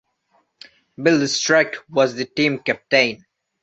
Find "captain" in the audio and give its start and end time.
2.57-3.23